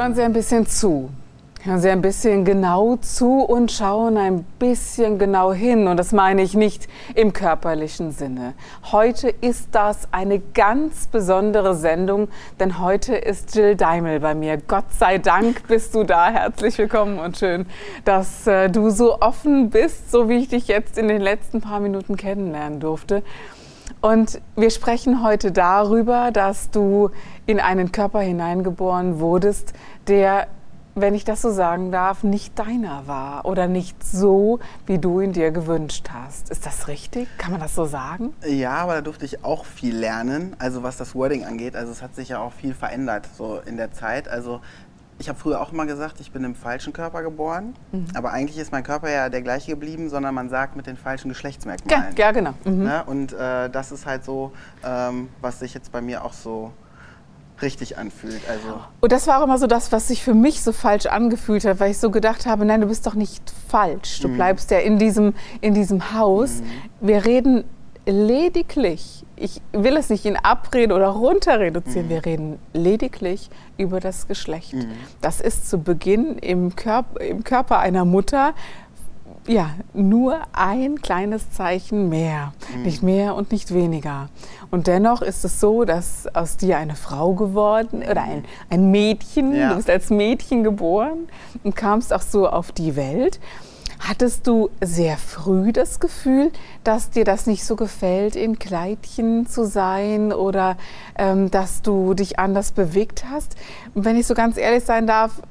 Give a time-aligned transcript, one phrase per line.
[0.00, 1.10] Hören Sie ein bisschen zu.
[1.62, 5.88] Hören Sie ein bisschen genau zu und schauen ein bisschen genau hin.
[5.88, 8.54] Und das meine ich nicht im körperlichen Sinne.
[8.92, 14.56] Heute ist das eine ganz besondere Sendung, denn heute ist Jill Daimel bei mir.
[14.56, 16.30] Gott sei Dank bist du da.
[16.30, 17.66] Herzlich willkommen und schön,
[18.06, 21.80] dass äh, du so offen bist, so wie ich dich jetzt in den letzten paar
[21.80, 23.22] Minuten kennenlernen durfte.
[24.00, 27.10] Und wir sprechen heute darüber, dass du
[27.46, 29.74] in einen Körper hineingeboren wurdest,
[30.06, 30.46] der,
[30.94, 35.32] wenn ich das so sagen darf, nicht deiner war oder nicht so, wie du ihn
[35.32, 36.48] dir gewünscht hast.
[36.48, 37.28] Ist das richtig?
[37.36, 38.32] Kann man das so sagen?
[38.46, 41.76] Ja, aber da durfte ich auch viel lernen, also was das Wording angeht.
[41.76, 44.28] Also es hat sich ja auch viel verändert so in der Zeit.
[44.28, 44.62] Also
[45.20, 47.74] ich habe früher auch immer gesagt, ich bin im falschen Körper geboren.
[47.92, 48.06] Mhm.
[48.14, 51.28] Aber eigentlich ist mein Körper ja der gleiche geblieben, sondern man sagt mit den falschen
[51.28, 52.16] Geschlechtsmerkmalen.
[52.16, 52.54] Ja, ja genau.
[52.64, 52.84] Mhm.
[52.84, 53.04] Ne?
[53.04, 56.72] Und äh, das ist halt so, ähm, was sich jetzt bei mir auch so
[57.60, 58.40] richtig anfühlt.
[58.48, 61.66] Also und das war auch immer so das, was sich für mich so falsch angefühlt
[61.66, 64.20] hat, weil ich so gedacht habe, nein, du bist doch nicht falsch.
[64.20, 64.36] Du mhm.
[64.36, 66.62] bleibst ja in diesem, in diesem Haus.
[66.62, 67.06] Mhm.
[67.06, 67.64] Wir reden
[68.06, 72.10] lediglich, ich will es nicht in Abrede oder runter reduzieren, mhm.
[72.10, 74.74] wir reden lediglich über das Geschlecht.
[74.74, 74.90] Mhm.
[75.20, 78.54] Das ist zu Beginn im, Körper, im Körper einer Mutter
[79.46, 82.82] ja, nur ein kleines Zeichen mehr, mhm.
[82.82, 84.28] nicht mehr und nicht weniger.
[84.70, 89.54] Und dennoch ist es so, dass aus dir eine Frau geworden oder ein, ein Mädchen,
[89.54, 89.70] ja.
[89.70, 91.28] du bist als Mädchen geboren
[91.64, 93.40] und kamst auch so auf die Welt.
[94.00, 96.50] Hattest du sehr früh das Gefühl,
[96.84, 100.78] dass dir das nicht so gefällt, in Kleidchen zu sein oder
[101.18, 103.56] ähm, dass du dich anders bewegt hast?
[103.94, 105.42] Und wenn ich so ganz ehrlich sein darf,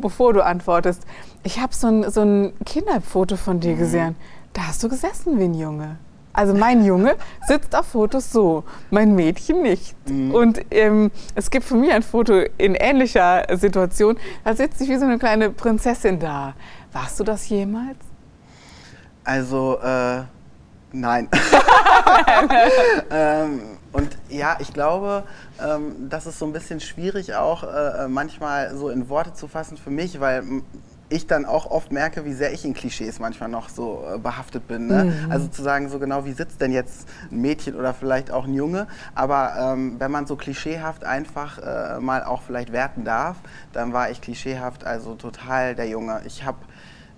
[0.00, 1.02] bevor du antwortest,
[1.42, 3.78] ich habe so ein, so ein Kinderfoto von dir mhm.
[3.78, 4.16] gesehen.
[4.52, 5.96] Da hast du gesessen wie ein Junge.
[6.32, 7.16] Also mein Junge
[7.48, 9.96] sitzt auf Fotos so, mein Mädchen nicht.
[10.08, 10.34] Mhm.
[10.34, 14.16] Und ähm, es gibt von mir ein Foto in ähnlicher Situation.
[14.44, 16.54] Da sitzt ich wie so eine kleine Prinzessin da.
[16.92, 17.98] Warst du das jemals?
[19.24, 20.22] Also, äh,
[20.92, 21.28] nein.
[23.10, 23.60] ähm,
[23.92, 25.24] und ja, ich glaube,
[25.62, 29.76] ähm, das ist so ein bisschen schwierig auch äh, manchmal so in Worte zu fassen
[29.76, 30.44] für mich, weil
[31.10, 34.68] ich dann auch oft merke, wie sehr ich in Klischees manchmal noch so äh, behaftet
[34.68, 34.86] bin.
[34.86, 35.04] Ne?
[35.04, 35.32] Mhm.
[35.32, 38.54] Also zu sagen, so genau, wie sitzt denn jetzt ein Mädchen oder vielleicht auch ein
[38.54, 38.86] Junge.
[39.14, 43.36] Aber ähm, wenn man so klischeehaft einfach äh, mal auch vielleicht werten darf,
[43.72, 46.22] dann war ich klischeehaft also total der Junge.
[46.24, 46.58] Ich habe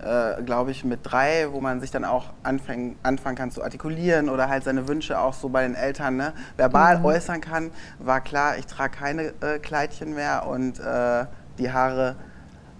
[0.03, 4.29] äh, glaube ich, mit drei, wo man sich dann auch anfäng, anfangen kann zu artikulieren
[4.29, 7.05] oder halt seine Wünsche auch so bei den Eltern ne, verbal mhm.
[7.05, 11.25] äußern kann, war klar, ich trage keine äh, Kleidchen mehr und äh,
[11.57, 12.15] die Haare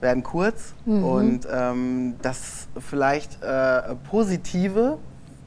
[0.02, 1.04] werden kurz mhm.
[1.04, 4.98] und ähm, das vielleicht äh, Positive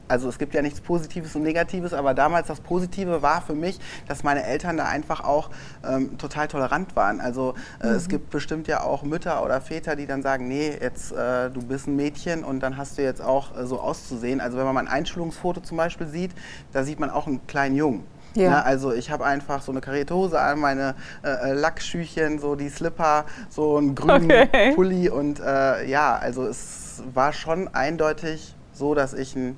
[0.07, 3.79] also es gibt ja nichts Positives und Negatives, aber damals das Positive war für mich,
[4.07, 5.49] dass meine Eltern da einfach auch
[5.87, 7.19] ähm, total tolerant waren.
[7.19, 7.93] Also äh, mhm.
[7.93, 11.61] es gibt bestimmt ja auch Mütter oder Väter, die dann sagen, nee, jetzt äh, du
[11.61, 14.41] bist ein Mädchen und dann hast du jetzt auch äh, so auszusehen.
[14.41, 16.31] Also wenn man mal ein Einschulungsfoto zum Beispiel sieht,
[16.73, 18.05] da sieht man auch einen kleinen Jungen.
[18.35, 18.51] Ja.
[18.51, 20.93] Na, also ich habe einfach so eine karierte Hose an, meine
[21.23, 24.75] äh, äh, Lackschüchen, so die Slipper, so einen grünen okay.
[24.75, 29.57] Pulli und äh, ja, also es war schon eindeutig so, dass ich ein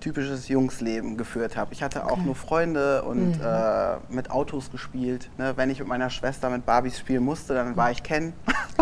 [0.00, 1.72] typisches Jungsleben geführt habe.
[1.72, 2.22] Ich hatte auch okay.
[2.24, 3.44] nur Freunde und mhm.
[3.44, 5.28] äh, mit Autos gespielt.
[5.38, 5.52] Ne?
[5.56, 8.32] Wenn ich mit meiner Schwester mit Barbies spielen musste, dann war ich Ken.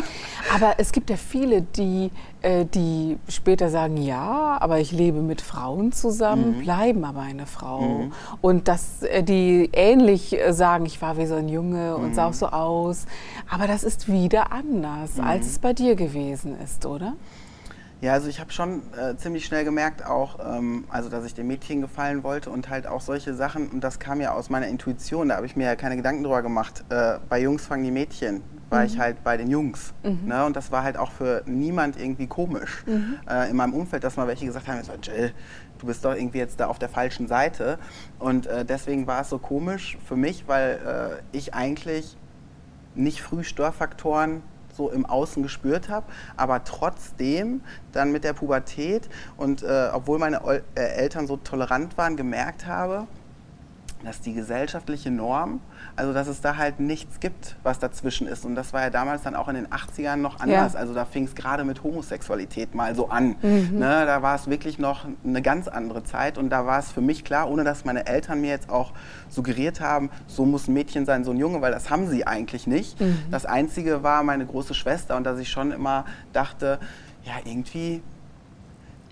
[0.54, 2.10] aber es gibt ja viele, die,
[2.42, 6.62] äh, die später sagen, ja, aber ich lebe mit Frauen zusammen, mhm.
[6.62, 7.80] bleiben aber eine Frau.
[7.80, 8.12] Mhm.
[8.40, 12.26] Und dass äh, die ähnlich äh, sagen, ich war wie so ein Junge und sah
[12.26, 12.34] auch mhm.
[12.34, 13.06] so aus.
[13.48, 15.50] Aber das ist wieder anders, als mhm.
[15.50, 17.14] es bei dir gewesen ist, oder?
[18.04, 21.46] Ja, also ich habe schon äh, ziemlich schnell gemerkt, auch, ähm, also dass ich dem
[21.46, 25.30] Mädchen gefallen wollte und halt auch solche Sachen, und das kam ja aus meiner Intuition,
[25.30, 26.84] da habe ich mir ja keine Gedanken drüber gemacht.
[26.90, 28.86] Äh, bei Jungs fangen die Mädchen, war mhm.
[28.88, 29.94] ich halt bei den Jungs.
[30.02, 30.20] Mhm.
[30.26, 30.44] Ne?
[30.44, 33.20] Und das war halt auch für niemand irgendwie komisch mhm.
[33.26, 35.32] äh, in meinem Umfeld, dass mal welche gesagt haben, so, Jill,
[35.78, 37.78] du bist doch irgendwie jetzt da auf der falschen Seite.
[38.18, 42.18] Und äh, deswegen war es so komisch für mich, weil äh, ich eigentlich
[42.94, 44.42] nicht früh Störfaktoren
[44.76, 46.06] so im Außen gespürt habe,
[46.36, 47.62] aber trotzdem
[47.92, 53.06] dann mit der Pubertät und äh, obwohl meine äh, Eltern so tolerant waren, gemerkt habe,
[54.04, 55.60] dass die gesellschaftliche Norm,
[55.96, 58.44] also dass es da halt nichts gibt, was dazwischen ist.
[58.44, 60.74] Und das war ja damals dann auch in den 80ern noch anders.
[60.74, 60.78] Ja.
[60.78, 63.36] Also da fing es gerade mit Homosexualität mal so an.
[63.42, 63.78] Mhm.
[63.78, 66.38] Ne, da war es wirklich noch eine ganz andere Zeit.
[66.38, 68.92] Und da war es für mich klar, ohne dass meine Eltern mir jetzt auch
[69.28, 72.66] suggeriert haben, so muss ein Mädchen sein, so ein Junge, weil das haben sie eigentlich
[72.66, 73.00] nicht.
[73.00, 73.18] Mhm.
[73.30, 76.78] Das Einzige war meine große Schwester und dass ich schon immer dachte,
[77.24, 78.02] ja, irgendwie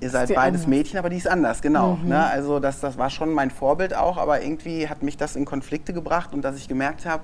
[0.02, 0.66] ihr seid beides anders.
[0.66, 1.96] Mädchen, aber die ist anders, genau.
[2.02, 2.08] Mhm.
[2.08, 2.26] Ne?
[2.26, 5.92] Also das, das war schon mein Vorbild auch, aber irgendwie hat mich das in Konflikte
[5.92, 7.22] gebracht und dass ich gemerkt habe,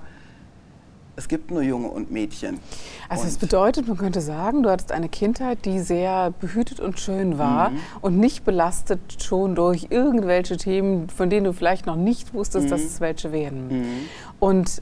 [1.16, 2.60] es gibt nur Junge und Mädchen.
[3.08, 7.38] Also es bedeutet, man könnte sagen, du hattest eine Kindheit, die sehr behütet und schön
[7.38, 7.78] war mhm.
[8.02, 12.70] und nicht belastet schon durch irgendwelche Themen, von denen du vielleicht noch nicht wusstest, mhm.
[12.70, 13.68] dass es welche werden.
[13.68, 13.84] Mhm.
[14.38, 14.80] Und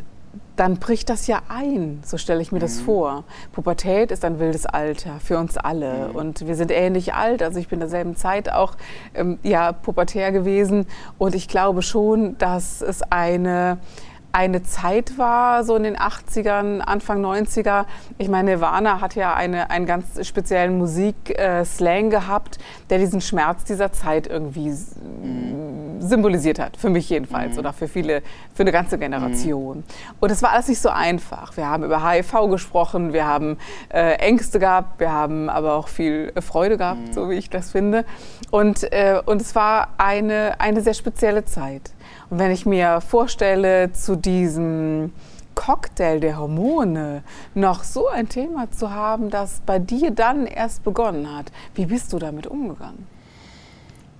[0.57, 2.63] dann bricht das ja ein, so stelle ich mir mhm.
[2.63, 3.25] das vor.
[3.53, 6.17] Pubertät ist ein wildes Alter für uns alle mhm.
[6.17, 7.43] und wir sind ähnlich alt.
[7.43, 8.75] Also ich bin derselben Zeit auch
[9.15, 10.87] ähm, ja, pubertär gewesen
[11.19, 13.79] und ich glaube schon, dass es eine
[14.37, 17.87] eine Zeit war, so in den 80ern, Anfang 90er.
[18.19, 22.59] Ich meine, Nirvana hat ja eine, einen ganz speziellen Musikslang äh, gehabt,
[22.91, 26.03] der diesen Schmerz dieser Zeit irgendwie mhm.
[26.03, 26.77] symbolisiert hat.
[26.77, 27.61] Für mich jedenfalls mhm.
[27.61, 28.23] oder für viele,
[28.53, 29.79] für eine ganze Generation.
[29.79, 29.85] Mhm.
[30.21, 31.57] Und es war alles nicht so einfach.
[31.57, 33.57] Wir haben über HIV gesprochen, wir haben
[33.89, 37.13] äh, Ängste gehabt, wir haben aber auch viel Freude gehabt, mhm.
[37.15, 38.05] so wie ich das finde.
[38.51, 41.96] Und, äh, und es war eine, eine sehr spezielle Zeit.
[42.31, 45.13] Und wenn ich mir vorstelle, zu diesem
[45.55, 47.23] Cocktail der Hormone
[47.55, 52.13] noch so ein Thema zu haben, das bei dir dann erst begonnen hat, wie bist
[52.13, 53.07] du damit umgegangen?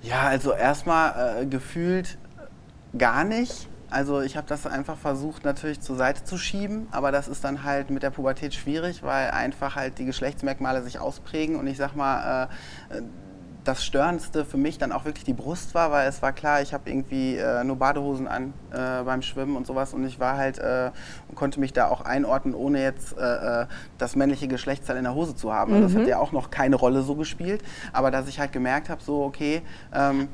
[0.03, 2.19] Ja, also erstmal äh, gefühlt
[2.97, 3.69] gar nicht.
[3.91, 7.63] Also ich habe das einfach versucht natürlich zur Seite zu schieben, aber das ist dann
[7.63, 11.95] halt mit der Pubertät schwierig, weil einfach halt die Geschlechtsmerkmale sich ausprägen und ich sag
[11.95, 12.49] mal,
[12.91, 13.03] äh,
[13.67, 16.73] das Störendste für mich dann auch wirklich die Brust war, weil es war klar, ich
[16.73, 20.59] habe irgendwie äh, nur Badehosen an äh, beim Schwimmen und sowas und ich war halt
[20.59, 20.91] äh,
[21.29, 23.67] und konnte mich da auch einordnen, ohne jetzt äh, äh,
[23.99, 25.77] das männliche Geschlechtsteil in der Hose zu haben.
[25.77, 25.83] Mhm.
[25.83, 26.09] Das hat mhm.
[26.09, 29.63] ja auch noch keine Rolle so gespielt, aber dass ich halt gemerkt habe, so okay.
[29.93, 30.29] Ähm,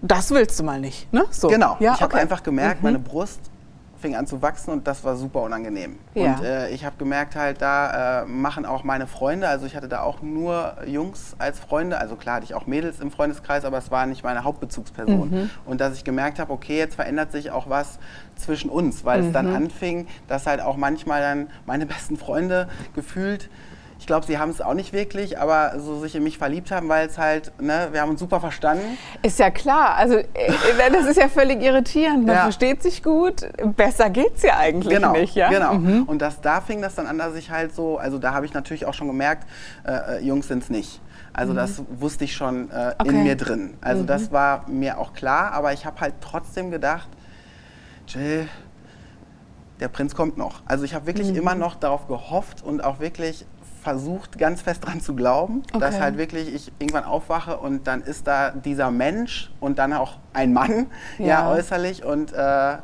[0.00, 1.24] das willst du mal nicht, ne?
[1.30, 1.48] So.
[1.48, 1.76] Genau.
[1.80, 2.22] Ja, ich habe okay.
[2.22, 2.86] einfach gemerkt, mhm.
[2.86, 3.40] meine Brust
[4.00, 5.98] fing an zu wachsen und das war super unangenehm.
[6.14, 6.34] Ja.
[6.34, 9.88] Und äh, ich habe gemerkt, halt, da äh, machen auch meine Freunde, also ich hatte
[9.88, 13.78] da auch nur Jungs als Freunde, also klar hatte ich auch Mädels im Freundeskreis, aber
[13.78, 15.30] es war nicht meine Hauptbezugsperson.
[15.30, 15.50] Mhm.
[15.66, 17.98] Und dass ich gemerkt habe, okay, jetzt verändert sich auch was
[18.36, 19.26] zwischen uns, weil mhm.
[19.26, 19.56] es dann mhm.
[19.56, 23.50] anfing, dass halt auch manchmal dann meine besten Freunde gefühlt
[23.98, 26.88] ich glaube, sie haben es auch nicht wirklich, aber so sich in mich verliebt haben,
[26.88, 28.96] weil es halt, ne, wir haben uns super verstanden.
[29.22, 29.96] Ist ja klar.
[29.96, 32.24] Also äh, äh, das ist ja völlig irritierend.
[32.24, 32.42] Man ja.
[32.42, 33.48] versteht sich gut.
[33.76, 35.50] Besser geht es ja eigentlich genau, nicht, ja?
[35.50, 35.74] Genau.
[35.74, 36.04] Mhm.
[36.04, 38.54] Und das, da fing das dann an, dass ich halt so, also da habe ich
[38.54, 39.48] natürlich auch schon gemerkt,
[39.84, 41.00] äh, äh Jungs sind es nicht.
[41.32, 41.56] Also mhm.
[41.56, 43.10] das wusste ich schon äh, okay.
[43.10, 43.74] in mir drin.
[43.80, 44.06] Also mhm.
[44.06, 47.08] das war mir auch klar, aber ich habe halt trotzdem gedacht,
[48.06, 48.48] Jill,
[49.80, 50.62] der Prinz kommt noch.
[50.66, 51.36] Also ich habe wirklich mhm.
[51.36, 53.46] immer noch darauf gehofft und auch wirklich
[53.82, 55.80] versucht, ganz fest dran zu glauben, okay.
[55.80, 60.18] dass halt wirklich ich irgendwann aufwache und dann ist da dieser Mensch und dann auch
[60.32, 60.86] ein Mann,
[61.18, 62.76] ja, ja äußerlich und äh,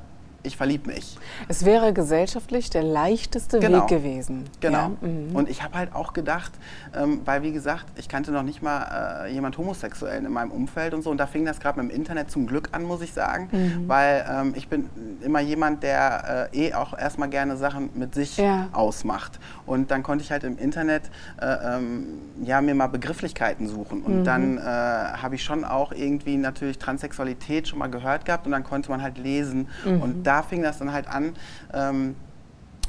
[0.45, 1.17] ich verliebe mich.
[1.49, 3.83] Es wäre gesellschaftlich der leichteste genau.
[3.83, 4.45] Weg gewesen.
[4.61, 4.79] Genau.
[4.79, 5.09] Ja?
[5.09, 5.35] Mhm.
[5.35, 6.53] Und ich habe halt auch gedacht,
[6.95, 10.95] ähm, weil wie gesagt, ich kannte noch nicht mal äh, jemand Homosexuellen in meinem Umfeld
[10.95, 11.11] und so.
[11.11, 13.49] Und da fing das gerade mit dem Internet zum Glück an, muss ich sagen.
[13.51, 13.89] Mhm.
[13.89, 14.91] Weil ähm, ich bin
[15.23, 18.69] immer jemand, der äh, eh auch erstmal gerne Sachen mit sich ja.
[18.73, 19.41] ausmacht.
[19.65, 21.05] Und dann konnte ich halt im Internet
[21.41, 22.07] äh, ähm,
[22.43, 24.03] ja, mir mal Begrifflichkeiten suchen.
[24.03, 24.25] Und mhm.
[24.25, 28.65] dann äh, habe ich schon auch irgendwie natürlich Transsexualität schon mal gehört gehabt und dann
[28.65, 29.69] konnte man halt lesen.
[29.87, 30.03] Mhm.
[30.03, 31.35] Und da da fing das dann halt an,
[31.73, 32.17] ähm,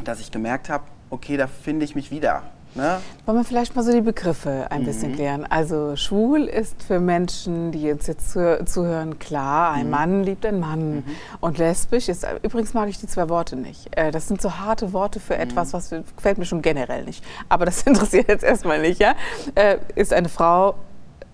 [0.03, 2.43] dass ich gemerkt habe, okay, da finde ich mich wieder.
[2.73, 2.99] Ne?
[3.25, 4.85] Wollen wir vielleicht mal so die Begriffe ein mhm.
[4.85, 5.45] bisschen klären?
[5.49, 9.91] Also schwul ist für Menschen, die uns jetzt zu, zuhören, klar, ein mhm.
[9.91, 10.95] Mann liebt einen Mann.
[10.95, 11.03] Mhm.
[11.39, 13.95] Und lesbisch ist, übrigens mag ich die zwei Worte nicht.
[13.95, 15.73] Äh, das sind so harte Worte für etwas, mhm.
[15.73, 17.23] was gefällt mir schon generell nicht.
[17.47, 18.99] Aber das interessiert jetzt erstmal nicht.
[18.99, 19.13] Ja?
[19.55, 20.75] Äh, ist eine Frau,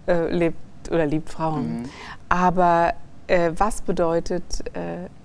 [0.06, 0.58] äh, lebt
[0.92, 1.82] oder liebt Frauen.
[1.82, 1.90] Mhm.
[2.30, 2.94] Aber
[3.56, 4.44] was bedeutet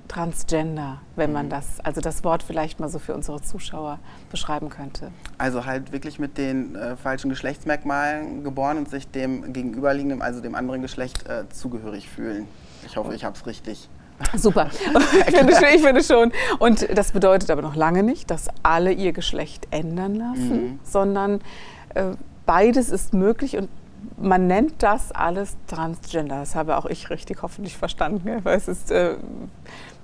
[0.09, 1.51] Transgender, wenn man mhm.
[1.51, 3.99] das, also das Wort vielleicht mal so für unsere Zuschauer
[4.31, 5.11] beschreiben könnte?
[5.39, 10.55] Also halt wirklich mit den äh, falschen Geschlechtsmerkmalen geboren und sich dem gegenüberliegenden, also dem
[10.55, 12.47] anderen Geschlecht äh, zugehörig fühlen.
[12.87, 13.89] Ich hoffe, ich habe es richtig.
[14.35, 14.71] Super,
[15.29, 16.33] ich finde, ich finde, schon.
[16.59, 20.81] Und das bedeutet aber noch lange nicht, dass alle ihr Geschlecht ändern lassen, mhm.
[20.83, 21.41] sondern
[21.95, 22.13] äh,
[22.47, 23.69] beides ist möglich und
[24.17, 26.41] man nennt das alles Transgender.
[26.41, 29.17] Das habe auch ich richtig hoffentlich verstanden, weil es ist äh,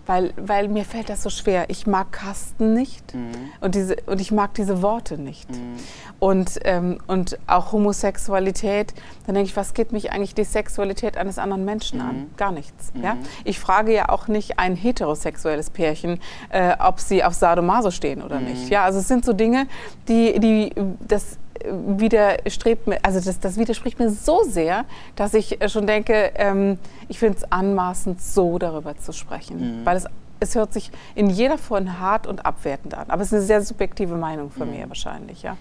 [0.07, 1.71] weil, weil mir fällt das so schwer.
[1.71, 3.31] Ich mag Kasten nicht mhm.
[3.61, 5.51] und, diese, und ich mag diese Worte nicht.
[5.51, 5.77] Mhm.
[6.19, 8.95] Und, ähm, und auch Homosexualität,
[9.27, 12.05] dann denke ich, was geht mich eigentlich die Sexualität eines anderen Menschen mhm.
[12.05, 12.31] an?
[12.37, 12.93] Gar nichts.
[13.01, 13.15] Ja?
[13.15, 13.21] Mhm.
[13.45, 18.41] Ich frage ja auch nicht ein heterosexuelles Pärchen, äh, ob sie auf Sadomaso stehen oder
[18.41, 18.47] mhm.
[18.47, 18.69] nicht.
[18.71, 18.85] Ja?
[18.85, 19.67] Also es sind so Dinge,
[20.09, 24.85] die, die das widerstrebt mir, also das, das widerspricht mir so sehr,
[25.17, 26.79] dass ich schon denke, ähm,
[27.09, 29.81] ich finde es anmaßend, so darüber zu sprechen.
[29.81, 29.87] Mhm.
[29.87, 30.07] Weil es,
[30.41, 33.09] es hört sich in jeder Form hart und abwertend an.
[33.09, 34.77] Aber es ist eine sehr subjektive Meinung von mhm.
[34.77, 35.57] mir wahrscheinlich, ja.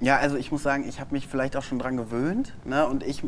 [0.00, 2.52] Ja, also ich muss sagen, ich habe mich vielleicht auch schon dran gewöhnt.
[2.64, 2.86] Ne?
[2.86, 3.22] Und ich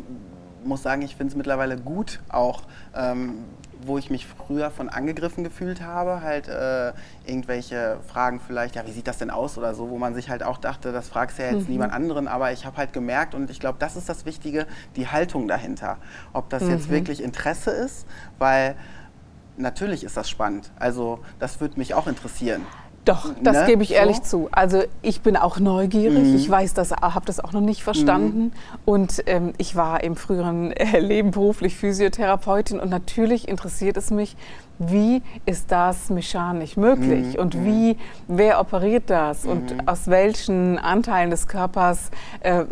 [0.63, 2.63] muss sagen, ich finde es mittlerweile gut, auch
[2.95, 3.45] ähm,
[3.85, 6.93] wo ich mich früher von angegriffen gefühlt habe, halt äh,
[7.25, 10.43] irgendwelche Fragen vielleicht, ja, wie sieht das denn aus oder so, wo man sich halt
[10.43, 11.73] auch dachte, das fragst ja jetzt mhm.
[11.73, 15.07] niemand anderen, aber ich habe halt gemerkt und ich glaube, das ist das Wichtige, die
[15.07, 15.97] Haltung dahinter.
[16.33, 16.71] Ob das mhm.
[16.71, 18.05] jetzt wirklich Interesse ist,
[18.37, 18.75] weil
[19.57, 20.71] natürlich ist das spannend.
[20.79, 22.65] Also das würde mich auch interessieren.
[23.09, 23.65] Doch, das ne?
[23.65, 24.23] gebe ich ehrlich so?
[24.23, 24.49] zu.
[24.51, 26.27] Also ich bin auch neugierig.
[26.27, 26.35] Mhm.
[26.35, 28.39] Ich weiß das, habe das auch noch nicht verstanden.
[28.39, 28.51] Mhm.
[28.85, 34.37] Und ähm, ich war im früheren äh, Leben beruflich Physiotherapeutin und natürlich interessiert es mich,
[34.79, 37.39] wie ist das mechanisch möglich mhm.
[37.39, 37.65] und mhm.
[37.65, 39.87] wie, wer operiert das und mhm.
[39.87, 42.09] aus welchen Anteilen des Körpers
[42.39, 42.63] äh,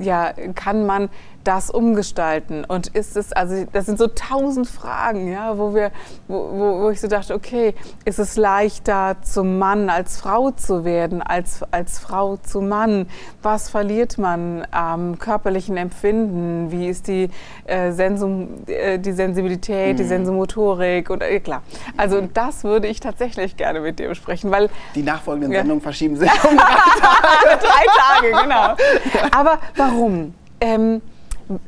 [0.00, 1.08] ja, kann man
[1.44, 2.64] das umgestalten?
[2.64, 5.92] Und ist es, also das sind so tausend Fragen, ja, wo, wir,
[6.28, 11.22] wo, wo ich so dachte, okay, ist es leichter zum Mann als Frau zu werden,
[11.22, 13.06] als, als Frau zu Mann?
[13.42, 16.72] Was verliert man am körperlichen Empfinden?
[16.72, 17.30] Wie ist die,
[17.66, 19.96] äh, Sensum, äh, die Sensibilität, mhm.
[19.98, 21.10] die Sensomotorik?
[21.10, 21.62] Und, äh, klar,
[21.96, 24.70] also das würde ich tatsächlich gerne mit dir besprechen, weil...
[24.94, 25.60] Die nachfolgenden ja.
[25.60, 26.64] Sendungen verschieben sich um drei
[27.00, 27.60] Tage.
[27.60, 29.30] drei Tage, genau.
[29.32, 30.34] Aber warum?
[30.60, 31.02] Ähm,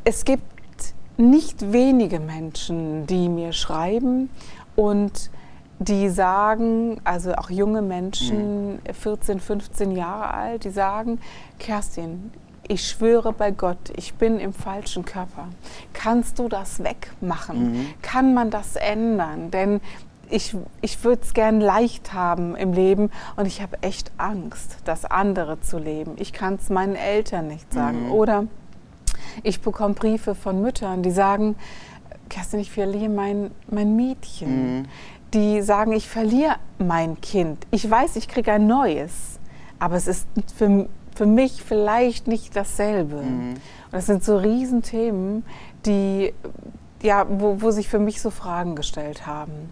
[0.05, 0.43] es gibt
[1.17, 4.31] nicht wenige Menschen, die mir schreiben
[4.76, 5.31] und
[5.79, 9.41] die sagen, also auch junge Menschen, 14, mhm.
[9.41, 11.21] 15 Jahre alt, die sagen,
[11.59, 12.33] Kerstin,
[12.68, 15.49] ich schwöre bei Gott, ich bin im falschen Körper.
[15.92, 17.73] Kannst du das wegmachen?
[17.73, 17.87] Mhm.
[18.02, 19.50] Kann man das ändern?
[19.50, 19.80] Denn
[20.30, 25.04] ich, ich würde es gern leicht haben im Leben und ich habe echt Angst, das
[25.04, 26.12] andere zu leben.
[26.16, 28.06] Ich kann es meinen Eltern nicht sagen.
[28.06, 28.12] Mhm.
[28.12, 28.44] Oder
[29.42, 31.56] ich bekomme Briefe von Müttern, die sagen,
[32.28, 34.78] Kerstin, ich verliere mein, mein Mädchen.
[34.78, 34.85] Mhm.
[35.35, 37.66] Die sagen, ich verliere mein Kind.
[37.71, 39.40] Ich weiß, ich kriege ein neues,
[39.78, 43.16] aber es ist für, für mich vielleicht nicht dasselbe.
[43.16, 43.50] Mhm.
[43.50, 45.44] Und das sind so Riesenthemen,
[45.87, 46.33] die,
[47.02, 49.71] ja, wo, wo sich für mich so Fragen gestellt haben.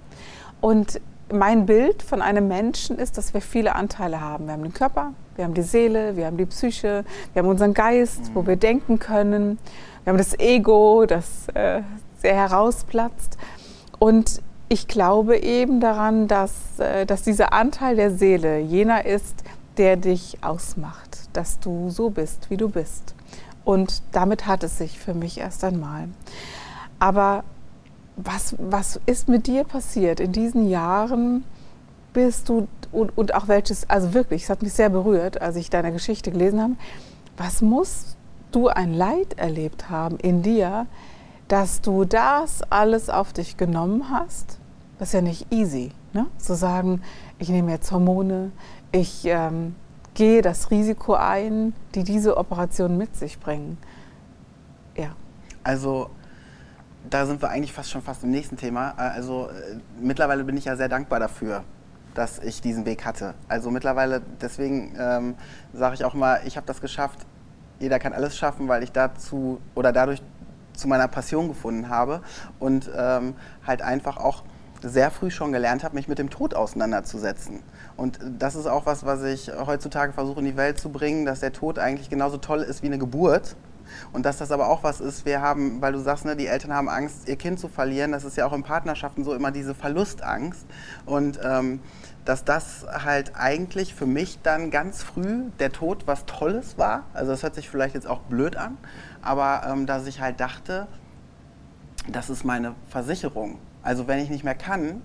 [0.60, 1.00] Und
[1.32, 4.46] mein Bild von einem Menschen ist, dass wir viele Anteile haben.
[4.46, 7.74] Wir haben den Körper, wir haben die Seele, wir haben die Psyche, wir haben unseren
[7.74, 8.34] Geist, mhm.
[8.34, 9.58] wo wir denken können.
[10.04, 11.82] Wir haben das Ego, das äh,
[12.18, 13.38] sehr herausplatzt.
[13.98, 19.42] Und ich glaube eben daran, dass, äh, dass dieser Anteil der Seele jener ist,
[19.76, 23.14] der dich ausmacht, dass du so bist, wie du bist.
[23.64, 26.08] Und damit hat es sich für mich erst einmal.
[26.98, 27.44] Aber
[28.16, 31.44] was, was ist mit dir passiert in diesen Jahren,
[32.12, 35.70] bist du und, und auch welches, also wirklich, es hat mich sehr berührt, als ich
[35.70, 36.74] deine Geschichte gelesen habe.
[37.36, 38.16] Was musst
[38.50, 40.86] du ein Leid erlebt haben in dir,
[41.48, 44.58] dass du das alles auf dich genommen hast?
[44.98, 46.26] Das ist ja nicht easy, ne?
[46.36, 47.00] Zu sagen,
[47.38, 48.52] ich nehme jetzt Hormone,
[48.92, 49.74] ich ähm,
[50.14, 53.78] gehe das Risiko ein, die diese Operation mit sich bringen.
[54.96, 55.14] Ja.
[55.62, 56.10] Also
[57.08, 58.94] da sind wir eigentlich fast schon fast im nächsten Thema.
[58.96, 61.64] Also äh, mittlerweile bin ich ja sehr dankbar dafür,
[62.14, 63.34] dass ich diesen Weg hatte.
[63.48, 65.34] Also mittlerweile, deswegen ähm,
[65.72, 67.20] sage ich auch mal, ich habe das geschafft.
[67.80, 70.22] Jeder kann alles schaffen, weil ich dazu oder dadurch
[70.74, 72.22] zu meiner Passion gefunden habe
[72.58, 73.34] und ähm,
[73.66, 74.42] halt einfach auch
[74.82, 77.60] sehr früh schon gelernt habe, mich mit dem Tod auseinanderzusetzen.
[77.96, 81.40] Und das ist auch was, was ich heutzutage versuche in die Welt zu bringen, dass
[81.40, 83.56] der Tod eigentlich genauso toll ist wie eine Geburt.
[84.12, 86.72] Und dass das aber auch was ist, wir haben, weil du sagst, ne, die Eltern
[86.72, 89.74] haben Angst, ihr Kind zu verlieren, das ist ja auch in Partnerschaften so immer diese
[89.74, 90.66] Verlustangst.
[91.04, 91.80] Und ähm,
[92.24, 97.04] dass das halt eigentlich für mich dann ganz früh der Tod was Tolles war.
[97.14, 98.78] Also das hört sich vielleicht jetzt auch blöd an,
[99.22, 100.86] aber ähm, dass ich halt dachte,
[102.08, 103.58] das ist meine Versicherung.
[103.82, 105.02] Also wenn ich nicht mehr kann,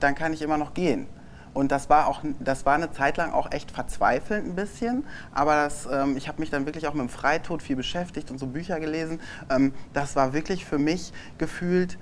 [0.00, 1.06] dann kann ich immer noch gehen.
[1.54, 5.04] Und das war auch, das war eine Zeit lang auch echt verzweifelnd ein bisschen.
[5.32, 8.38] Aber das, ähm, ich habe mich dann wirklich auch mit dem Freitod viel beschäftigt und
[8.38, 9.20] so Bücher gelesen.
[9.48, 11.96] Ähm, das war wirklich für mich gefühlt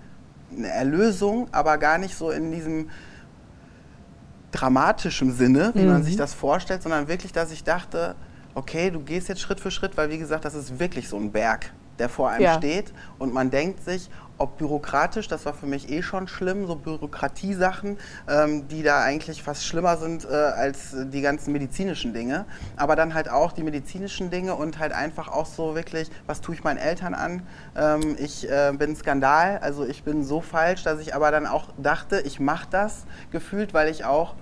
[0.57, 2.89] eine Erlösung, aber gar nicht so in diesem
[4.53, 5.89] dramatischen Sinne, wie mhm.
[5.89, 8.15] man sich das vorstellt, sondern wirklich, dass ich dachte,
[8.55, 11.33] okay, du gehst jetzt Schritt für Schritt, weil wie gesagt, das ist wirklich so ein
[11.33, 12.55] Berg, der vor einem ja.
[12.55, 14.11] steht und man denkt sich,
[14.43, 17.97] ob bürokratisch, das war für mich eh schon schlimm, so Bürokratiesachen,
[18.29, 22.45] ähm, die da eigentlich fast schlimmer sind äh, als die ganzen medizinischen Dinge.
[22.77, 26.57] Aber dann halt auch die medizinischen Dinge und halt einfach auch so wirklich, was tue
[26.57, 27.43] ich meinen Eltern an?
[27.77, 31.69] Ähm, ich äh, bin Skandal, also ich bin so falsch, dass ich aber dann auch
[31.79, 34.35] dachte, ich mache das gefühlt, weil ich auch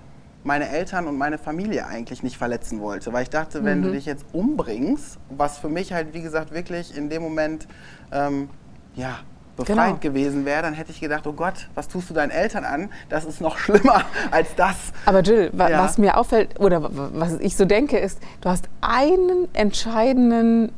[0.43, 3.13] meine Eltern und meine Familie eigentlich nicht verletzen wollte.
[3.13, 3.83] Weil ich dachte, wenn mhm.
[3.83, 7.67] du dich jetzt umbringst, was für mich halt, wie gesagt, wirklich in dem Moment,
[8.11, 8.49] ähm,
[8.95, 9.19] ja,
[9.65, 10.13] befreiend genau.
[10.13, 12.89] gewesen wäre, dann hätte ich gedacht, oh Gott, was tust du deinen Eltern an?
[13.09, 14.75] Das ist noch schlimmer als das.
[15.05, 15.83] Aber Jill, wa ja.
[15.83, 20.71] was mir auffällt oder was ich so denke, ist, du hast einen entscheidenden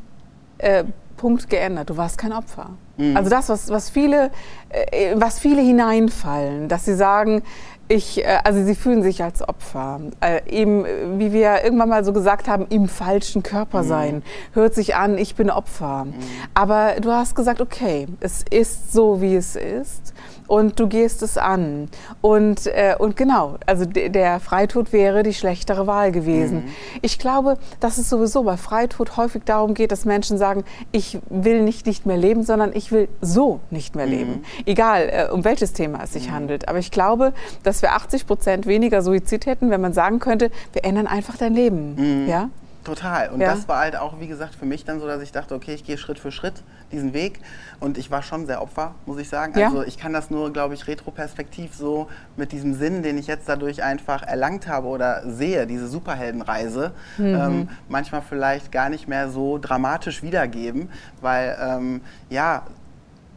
[0.58, 0.84] äh,
[1.18, 1.90] Punkt geändert.
[1.90, 2.72] Du warst kein Opfer.
[2.98, 3.18] Mhm.
[3.18, 4.30] Also das, was, was, viele,
[4.70, 7.44] äh, was viele hineinfallen, dass sie sagen,
[7.88, 10.00] ich, äh, also sie fühlen sich als Opfer.
[10.22, 10.86] Äh, eben,
[11.20, 13.88] wie wir irgendwann mal so gesagt haben, im falschen Körper mhm.
[13.88, 14.24] sein.
[14.54, 16.06] Hört sich an, ich bin Opfer.
[16.06, 16.14] Mhm.
[16.54, 20.14] Aber du hast gesagt, okay, es ist so, wie es ist
[20.48, 21.90] und du gehst es an.
[22.22, 26.66] Und, äh, und genau, also der Freitod wäre die schlechtere Wahl gewesen.
[26.66, 26.72] Mhm.
[27.02, 31.62] Ich glaube, dass es sowieso bei Freitod häufig darum geht, dass Menschen sagen, ich will
[31.64, 34.32] nicht nicht mehr leben, sondern ich will so nicht mehr leben.
[34.32, 34.44] Mhm.
[34.66, 36.34] Egal, äh, um welches Thema es sich mhm.
[36.34, 36.68] handelt.
[36.68, 37.34] Aber ich glaube,
[37.64, 41.54] dass wir 80 Prozent weniger Suizid hätten, wenn man sagen könnte, wir ändern einfach dein
[41.54, 41.96] Leben.
[42.24, 42.30] Mhm.
[42.30, 42.50] Ja?
[42.84, 43.30] Total.
[43.30, 43.54] Und ja.
[43.54, 45.86] das war halt auch, wie gesagt, für mich dann so, dass ich dachte, okay, ich
[45.86, 47.40] gehe Schritt für Schritt diesen Weg.
[47.80, 49.58] Und ich war schon sehr Opfer, muss ich sagen.
[49.58, 49.68] Ja.
[49.68, 53.48] Also ich kann das nur, glaube ich, retroperspektiv so mit diesem Sinn, den ich jetzt
[53.48, 57.26] dadurch einfach erlangt habe oder sehe, diese Superheldenreise, mhm.
[57.26, 60.90] ähm, manchmal vielleicht gar nicht mehr so dramatisch wiedergeben,
[61.22, 62.64] weil ähm, ja,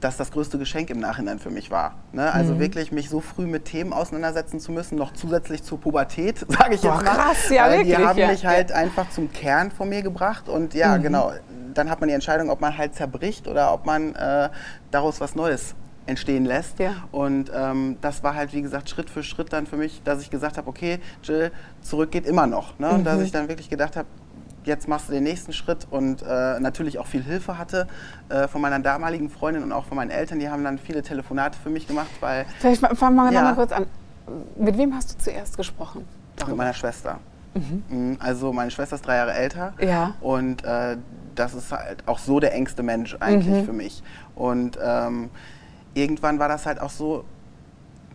[0.06, 1.94] das das größte Geschenk im Nachhinein für mich war.
[2.12, 2.32] Ne?
[2.32, 2.60] Also mhm.
[2.60, 6.82] wirklich mich so früh mit Themen auseinandersetzen zu müssen, noch zusätzlich zur Pubertät, sage ich
[6.82, 7.02] jetzt mal.
[7.02, 8.28] Krass, ja, wirklich, die haben ja.
[8.28, 8.76] mich halt ja.
[8.76, 11.02] einfach zum Kern von mir gebracht und ja, mhm.
[11.02, 11.32] genau.
[11.74, 14.48] Dann hat man die Entscheidung, ob man halt zerbricht oder ob man äh,
[14.90, 15.74] daraus was Neues
[16.06, 16.78] entstehen lässt.
[16.78, 16.94] Ja.
[17.12, 20.30] Und ähm, das war halt, wie gesagt, Schritt für Schritt dann für mich, dass ich
[20.30, 21.50] gesagt habe, okay, Jill,
[21.82, 22.78] zurück geht immer noch.
[22.78, 22.88] Ne?
[22.88, 22.94] Mhm.
[22.94, 24.08] Und dass ich dann wirklich gedacht habe,
[24.66, 27.86] jetzt machst du den nächsten Schritt und äh, natürlich auch viel Hilfe hatte
[28.28, 30.38] äh, von meiner damaligen Freundin und auch von meinen Eltern.
[30.38, 32.44] Die haben dann viele Telefonate für mich gemacht, weil...
[32.58, 33.86] Vielleicht fangen wir ja, mal kurz an.
[34.56, 36.04] Mit wem hast du zuerst gesprochen?
[36.36, 36.52] Darüber?
[36.52, 37.18] Mit meiner Schwester.
[37.54, 37.82] Mhm.
[37.88, 38.16] mhm.
[38.20, 40.14] Also meine Schwester ist drei Jahre älter ja.
[40.20, 40.96] und äh,
[41.34, 43.64] das ist halt auch so der engste Mensch eigentlich mhm.
[43.64, 44.02] für mich.
[44.34, 45.30] Und ähm,
[45.94, 47.24] irgendwann war das halt auch so,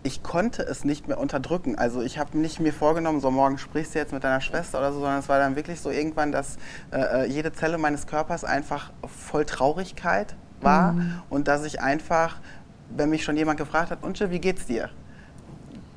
[0.04, 1.78] ich konnte es nicht mehr unterdrücken.
[1.78, 4.92] Also ich habe nicht mir vorgenommen, so morgen sprichst du jetzt mit deiner Schwester oder
[4.92, 6.58] so, sondern es war dann wirklich so irgendwann, dass
[6.92, 11.22] äh, äh jede Zelle meines Körpers einfach voll Traurigkeit war mhm.
[11.30, 12.40] und dass ich einfach,
[12.90, 14.90] wenn mich schon jemand gefragt hat, Unche, wie geht's dir?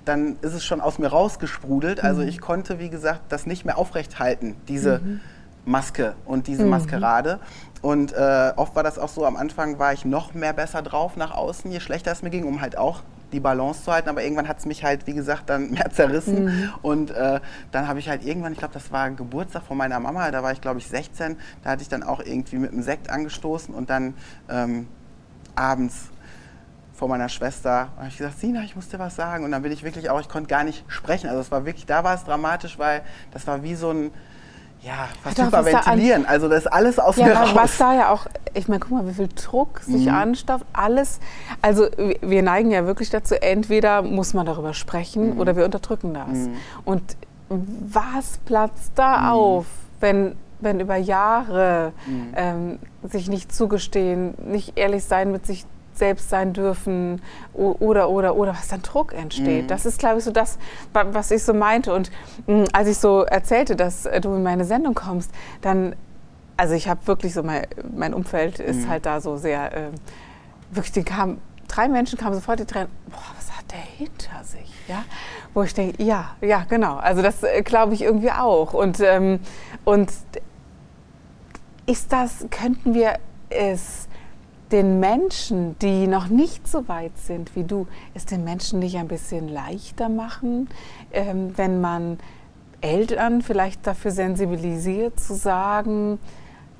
[0.04, 2.04] Dann ist es schon aus mir rausgesprudelt.
[2.04, 2.28] Also mhm.
[2.28, 5.20] ich konnte, wie gesagt, das nicht mehr aufrechthalten, diese mhm.
[5.64, 6.70] Maske und diese mhm.
[6.70, 7.40] Maskerade.
[7.80, 11.16] Und äh, oft war das auch so, am Anfang war ich noch mehr besser drauf
[11.16, 13.02] nach außen, je schlechter es mir ging, um halt auch
[13.35, 14.09] die Balance zu halten.
[14.09, 16.44] Aber irgendwann hat es mich halt, wie gesagt, dann mehr zerrissen.
[16.44, 16.70] Mhm.
[16.83, 20.31] Und äh, dann habe ich halt irgendwann, ich glaube, das war Geburtstag von meiner Mama,
[20.31, 21.37] da war ich, glaube ich, 16.
[21.62, 24.14] Da hatte ich dann auch irgendwie mit einem Sekt angestoßen und dann
[24.49, 24.88] ähm,
[25.55, 26.11] abends
[26.94, 27.88] vor meiner Schwester.
[27.97, 29.44] habe ich gesagt, Sina, ich muss dir was sagen.
[29.44, 31.29] Und dann bin ich wirklich auch, ich konnte gar nicht sprechen.
[31.29, 34.11] Also es war wirklich, da war es dramatisch, weil das war wie so ein
[34.85, 36.27] ja, fast hyperventilieren.
[36.27, 37.55] Also das ist alles aus ja, mir raus.
[37.55, 40.14] Was da ja auch, ich meine, guck mal, wie viel Druck sich mhm.
[40.14, 41.20] anstaubt, alles.
[41.62, 41.87] Also
[42.20, 45.40] wir neigen ja wirklich dazu, entweder muss man darüber sprechen mhm.
[45.40, 46.29] oder wir unterdrücken das.
[46.29, 46.57] Mhm.
[46.85, 47.16] Und
[47.49, 49.29] was platzt da mhm.
[49.29, 49.66] auf,
[50.01, 52.33] wenn, wenn über Jahre mhm.
[52.37, 55.64] ähm, sich nicht zugestehen, nicht ehrlich sein mit sich
[55.96, 59.64] selbst sein dürfen oder, oder, oder, was dann Druck entsteht.
[59.64, 59.68] Mhm.
[59.68, 60.59] Das ist, glaube ich, so das,
[60.92, 61.94] was ich so meinte.
[61.94, 62.11] Und
[62.46, 65.30] mh, mm, als ich so erzählte, dass äh, du in meine Sendung kommst,
[65.61, 65.94] dann,
[66.57, 68.88] also ich habe wirklich so, mein, mein Umfeld ist mhm.
[68.88, 69.90] halt da so sehr, äh,
[70.70, 74.72] wirklich, die kamen, drei Menschen kamen sofort die Tränen, boah, was hat der hinter sich,
[74.88, 75.04] ja?
[75.52, 76.96] Wo ich denke, ja, ja, genau.
[76.96, 78.74] Also das äh, glaube ich irgendwie auch.
[78.74, 79.40] Und, ähm,
[79.85, 80.11] und
[81.87, 83.18] ist das, könnten wir
[83.50, 84.09] es
[84.74, 89.06] den Menschen, die noch nicht so weit sind wie du, es den Menschen nicht ein
[89.06, 90.68] bisschen leichter machen,
[91.12, 92.18] ähm, wenn man
[92.80, 96.18] Eltern vielleicht dafür sensibilisiert, zu sagen,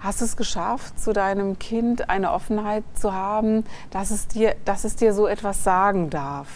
[0.01, 4.83] hast du es geschafft, zu deinem Kind eine Offenheit zu haben, dass es dir, dass
[4.83, 6.49] es dir so etwas sagen darf?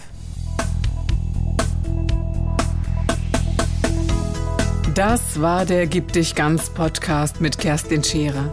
[4.92, 8.52] Das war der Gib dich ganz Podcast mit Kerstin Scherer.